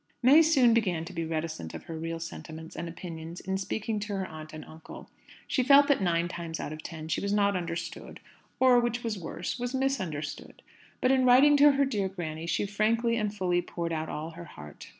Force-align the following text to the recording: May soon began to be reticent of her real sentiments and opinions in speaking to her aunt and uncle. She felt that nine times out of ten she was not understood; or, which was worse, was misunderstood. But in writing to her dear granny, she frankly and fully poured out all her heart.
May 0.23 0.41
soon 0.41 0.73
began 0.73 1.05
to 1.05 1.13
be 1.13 1.25
reticent 1.25 1.75
of 1.75 1.83
her 1.83 1.95
real 1.95 2.19
sentiments 2.19 2.75
and 2.75 2.89
opinions 2.89 3.39
in 3.39 3.59
speaking 3.59 3.99
to 3.99 4.15
her 4.15 4.25
aunt 4.25 4.51
and 4.51 4.65
uncle. 4.65 5.11
She 5.47 5.61
felt 5.61 5.87
that 5.89 6.01
nine 6.01 6.27
times 6.27 6.59
out 6.59 6.73
of 6.73 6.81
ten 6.81 7.07
she 7.07 7.21
was 7.21 7.31
not 7.31 7.55
understood; 7.55 8.19
or, 8.59 8.79
which 8.79 9.03
was 9.03 9.19
worse, 9.19 9.59
was 9.59 9.75
misunderstood. 9.75 10.63
But 11.01 11.11
in 11.11 11.23
writing 11.23 11.55
to 11.57 11.73
her 11.73 11.85
dear 11.85 12.09
granny, 12.09 12.47
she 12.47 12.65
frankly 12.65 13.15
and 13.15 13.31
fully 13.31 13.61
poured 13.61 13.93
out 13.93 14.09
all 14.09 14.31
her 14.31 14.45
heart. 14.45 14.89